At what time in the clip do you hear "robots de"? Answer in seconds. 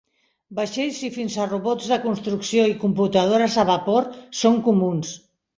1.51-1.99